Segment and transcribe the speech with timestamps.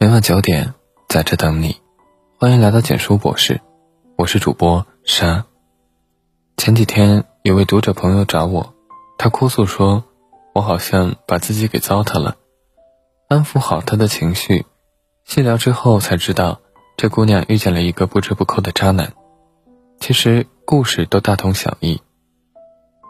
[0.00, 0.74] 每晚九点，
[1.08, 1.76] 在这等你。
[2.38, 3.60] 欢迎来到简书博士，
[4.16, 5.44] 我是主播沙。
[6.56, 8.74] 前几天有位读者朋友找我，
[9.18, 10.04] 他哭诉说
[10.54, 12.36] ：“我好像把自己给糟蹋了。”
[13.26, 14.66] 安抚好他的情绪，
[15.24, 16.60] 细聊之后才知道，
[16.96, 19.12] 这姑娘遇见了一个不折不扣的渣男。
[19.98, 22.00] 其实故事都大同小异，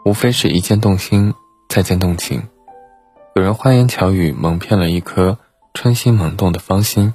[0.05, 1.35] 无非是一见动心，
[1.69, 2.49] 再见动情。
[3.35, 5.37] 有人花言巧语蒙骗了一颗
[5.73, 7.13] 春心萌动的芳心。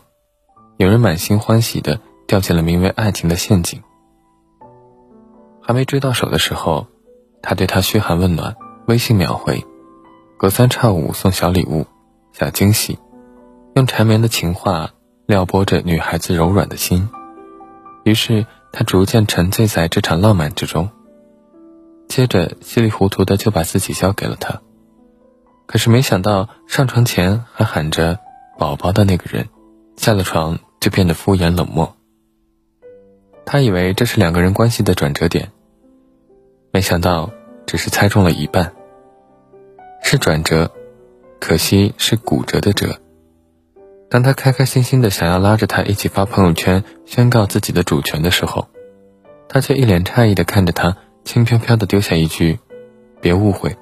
[0.76, 3.82] 有人满心欢喜的掉进了名为爱情的陷阱，
[5.62, 6.88] 还没追到手的时候，
[7.42, 8.56] 他对她嘘寒问暖，
[8.86, 9.64] 微信秒回，
[10.36, 11.86] 隔三差五送小礼物、
[12.32, 12.98] 小惊喜，
[13.76, 14.90] 用缠绵的情话
[15.26, 17.08] 撩拨着女孩子柔软的心。
[18.02, 20.90] 于是他逐渐沉醉在这场浪漫之中，
[22.08, 24.60] 接着稀里糊涂的就把自己交给了他。
[25.66, 28.18] 可是没想到上床前还喊着
[28.58, 29.48] “宝宝”的那个人。
[29.96, 31.96] 下了床就变得敷衍冷漠。
[33.46, 35.52] 他以为这是两个人关系的转折点，
[36.72, 37.30] 没想到
[37.64, 38.72] 只是猜中了一半。
[40.02, 40.70] 是转折，
[41.40, 42.98] 可惜是骨折的折。
[44.10, 48.68] 当他开开心心的想要拉着他一起发朋友圈宣告自己的主权的时候，
[49.48, 52.58] 他却一脸诧异的看着他，轻飘飘的丢下一句
[53.22, 53.76] ：“别误会，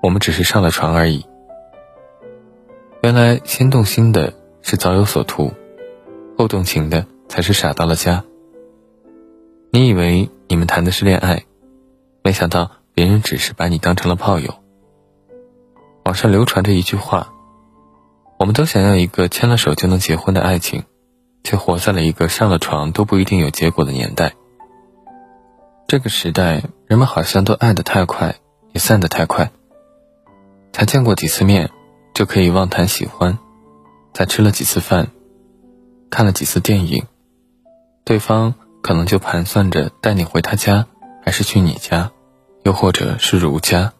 [0.00, 1.26] 我们只是上了床而已。”
[3.02, 4.34] 原来先动心的。
[4.62, 5.52] 是早有所图，
[6.36, 8.22] 后动情的才是傻到了家。
[9.72, 11.44] 你以为你们谈的是恋爱，
[12.22, 14.54] 没想到别人只是把你当成了炮友。
[16.04, 17.32] 网上流传着一句话：
[18.38, 20.84] 我们都想要一个牵了手就能结婚的爱情，
[21.42, 24.34] 却活在了一个上了床都不一定有结果的年代。
[25.88, 28.36] 这个时代，人们好像都爱得太快，
[28.74, 29.50] 也散得太快。
[30.72, 31.70] 才见过几次面，
[32.20, 33.38] 就可以妄谈喜欢。
[34.12, 35.08] 才吃了几次饭，
[36.10, 37.06] 看了几次电影，
[38.04, 40.86] 对方可能就盘算着带你回他家，
[41.24, 42.10] 还是去你家，
[42.62, 43.94] 又或者是如家。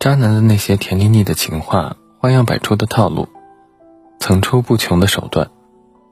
[0.00, 3.28] 渣男的那些甜腻腻的情话，花样百出的套路，
[4.18, 5.48] 层出不穷的手段，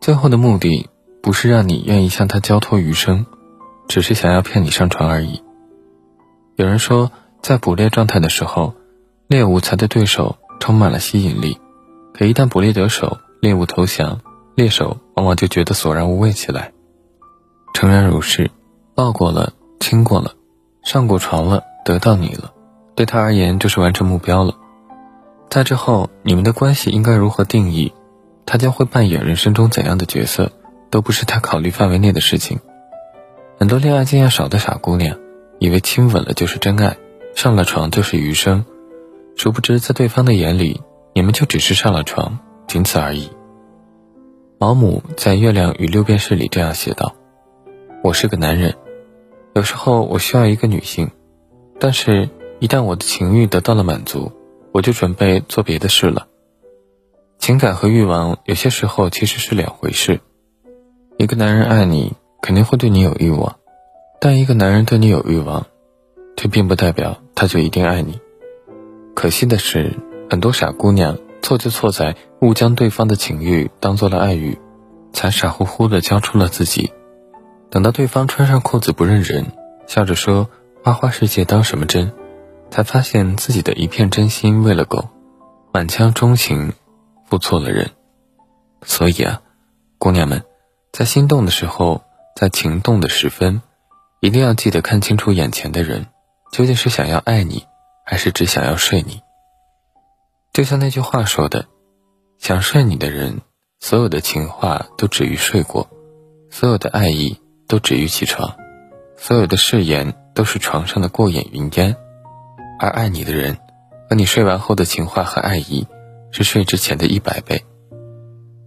[0.01, 0.89] 最后的目的
[1.25, 3.27] 不是让你愿意向他交托余生，
[3.89, 5.43] 只是想要骗你上床而已。
[6.55, 7.11] 有人说，
[7.43, 8.75] 在捕猎状态的时候，
[9.27, 11.61] 猎物才对对手充满了吸引力。
[12.13, 14.21] 可一旦捕猎得手，猎物投降，
[14.57, 16.73] 猎手往往就觉得索然无味起来。
[17.73, 18.51] 诚然如是，
[18.93, 20.33] 抱过了，亲过了，
[20.83, 22.53] 上过床了，得到你了，
[22.97, 24.57] 对他而言就是完成目标了。
[25.49, 27.93] 在之后，你们的关系应该如何定义？
[28.45, 30.51] 他将会扮演人生中怎样的角色，
[30.91, 32.59] 都不是他考虑范围内的事情。
[33.57, 35.17] 很多恋爱经验少的傻姑娘，
[35.61, 36.97] 以为亲吻了就是真爱，
[37.37, 38.65] 上了床就是余生，
[39.37, 40.83] 殊不知在对方的眼里。
[41.15, 43.31] 你们就只是上了床，仅此而已。
[44.59, 47.15] 毛姆在《月亮与六便士》里这样写道
[48.05, 48.75] ：“我是个男人，
[49.55, 51.11] 有时候我需要一个女性，
[51.81, 52.29] 但是，
[52.61, 54.31] 一旦我的情欲得到了满足，
[54.73, 56.27] 我就准备做别的事了。
[57.39, 60.21] 情感和欲望有些时候其实是两回事。
[61.17, 63.57] 一个男人爱你，肯定会对你有欲望，
[64.21, 65.65] 但一个男人对你有欲望，
[66.37, 68.21] 却并不代表他就一定爱你。
[69.17, 74.59] 可惜的是。”很多傻姑娘错就错在误将对方的情欲当做了爱欲，
[75.13, 76.93] 才傻乎乎的交出了自己。
[77.71, 79.47] 等到对方穿上裤子不认人，
[79.87, 80.51] 笑着说
[80.83, 82.13] “花花世界当什么真”，
[82.73, 85.09] 才发现自己的一片真心喂了狗，
[85.73, 86.73] 满腔钟情
[87.27, 87.93] 付错了人。
[88.83, 89.43] 所以啊，
[89.99, 90.43] 姑娘们，
[90.93, 92.03] 在心动的时候，
[92.35, 93.63] 在情动的时分，
[94.19, 96.07] 一定要记得看清楚眼前的人，
[96.51, 97.65] 究竟是想要爱你，
[98.07, 99.21] 还是只想要睡你。
[100.53, 101.67] 就像那句话说的，
[102.39, 103.43] 想睡你的人，
[103.81, 105.91] 所有的情话都止于睡过，
[106.51, 108.57] 所有的爱意都止于起床，
[109.19, 111.95] 所有的誓言都是床上的过眼云烟，
[112.79, 113.59] 而爱你的人，
[114.09, 115.87] 和你睡完后的情话和爱意，
[116.31, 117.63] 是睡之前的一百倍。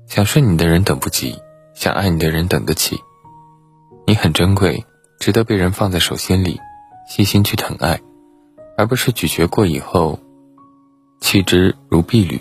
[0.05, 1.39] 想睡你的人等不及，
[1.73, 2.99] 想爱你的人等得起。
[4.05, 4.85] 你很珍贵，
[5.19, 6.59] 值得被人放在手心里，
[7.07, 8.01] 细心去疼爱，
[8.79, 10.17] 而不是咀嚼过以后。
[11.19, 12.39] 弃之如敝履。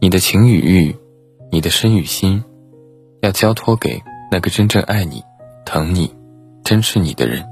[0.00, 0.96] 你的情与欲，
[1.50, 2.44] 你的身与心，
[3.20, 4.00] 要交托给
[4.30, 5.20] 那个真正爱你、
[5.66, 6.14] 疼你、
[6.62, 7.44] 珍视你的人。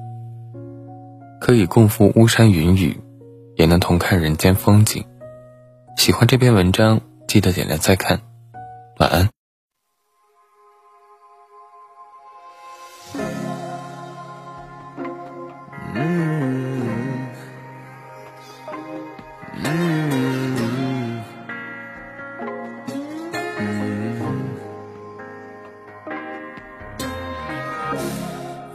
[1.40, 2.96] 可以共赴巫山云雨，
[3.56, 5.04] 也能同看人间风景。
[5.96, 8.20] 喜欢这篇文章，记得点亮再看。
[9.00, 9.28] 晚安。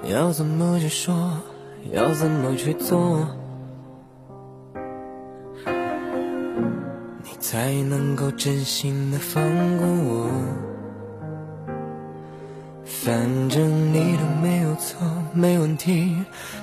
[0.03, 1.31] 要怎么去说，
[1.91, 3.27] 要怎么去做，
[7.23, 9.43] 你才能够真心的放
[9.77, 10.29] 过我？
[12.85, 16.15] 反正你都没有错，没问题，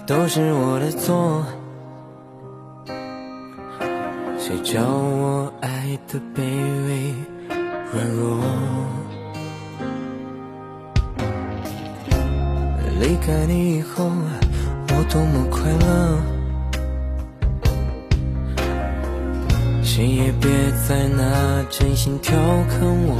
[0.06, 1.44] 都是我的错。
[4.38, 6.42] 谁叫我爱的卑
[6.86, 7.14] 微
[7.92, 8.38] 软弱？
[13.06, 14.10] 离开你以后，
[14.88, 16.18] 我多么快乐，
[19.82, 20.50] 谁也别
[20.88, 22.34] 再拿真心调
[22.70, 23.14] 侃我。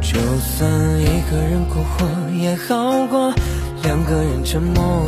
[0.00, 0.68] 就算
[1.00, 3.32] 一个人过活，也好过
[3.84, 5.04] 两个人沉默。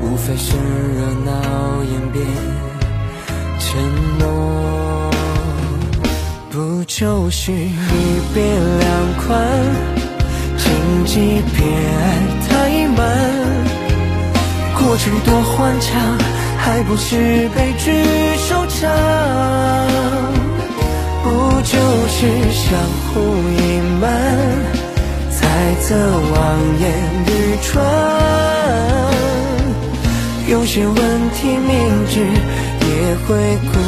[0.00, 2.24] 无非是热闹演变
[3.58, 3.78] 沉
[4.18, 4.27] 默，
[6.58, 7.68] 不就是一
[8.34, 9.38] 别两宽，
[10.56, 12.18] 请记别爱
[12.48, 12.48] 太
[12.96, 12.98] 满，
[14.76, 16.18] 过程多欢畅，
[16.58, 18.02] 还不是悲剧
[18.38, 18.90] 收场？
[21.22, 21.28] 不
[21.62, 21.78] 就
[22.08, 22.76] 是相
[23.06, 23.20] 互
[23.62, 23.62] 隐
[24.00, 24.10] 瞒，
[25.30, 25.46] 猜
[25.82, 26.36] 测望
[26.80, 26.90] 眼
[27.28, 27.30] 欲
[27.62, 27.86] 穿？
[30.48, 30.96] 有些问
[31.30, 33.28] 题明知也会
[33.70, 33.78] 孤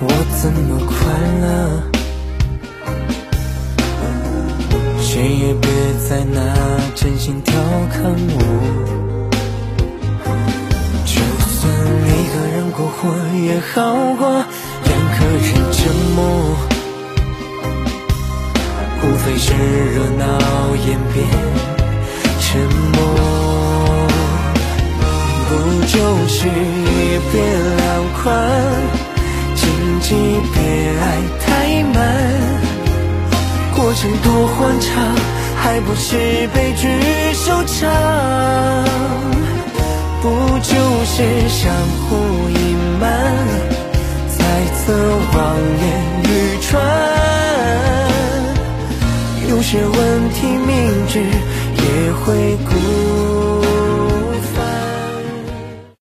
[0.00, 0.08] 我
[0.40, 0.94] 怎么快
[1.40, 1.44] 乐？
[5.00, 5.68] 谁也别
[6.08, 6.40] 再拿
[6.94, 7.54] 真心调
[7.90, 8.38] 侃我。
[11.06, 11.14] 就
[11.48, 11.56] 算
[12.04, 12.94] 一个人过活
[13.38, 13.74] 也好
[14.16, 14.22] 过
[14.84, 15.78] 两个人沉
[16.14, 16.18] 默，
[19.02, 19.46] 无非是
[19.94, 20.22] 热闹
[20.76, 21.16] 演变
[22.40, 22.44] 沉
[22.92, 22.96] 默，
[25.48, 25.50] 不
[25.86, 25.96] 就
[26.28, 26.90] 是一
[27.32, 27.34] 别
[27.76, 27.80] 两
[28.22, 28.26] 宽，
[30.08, 30.14] 记
[30.54, 30.62] 别
[31.00, 31.04] 爱
[31.40, 31.98] 太满，
[33.74, 35.04] 过程多欢畅，
[35.56, 36.16] 还不是
[36.54, 36.86] 悲剧
[37.34, 37.90] 收场？
[40.22, 40.30] 不
[40.62, 40.70] 就
[41.06, 41.74] 是相
[42.06, 42.14] 互
[42.50, 43.04] 隐瞒，
[44.28, 44.38] 猜
[44.78, 44.94] 测
[45.36, 45.38] 望
[45.82, 45.84] 眼
[46.22, 46.30] 欲
[46.62, 46.80] 穿？
[49.50, 52.75] 有些问题明知也会。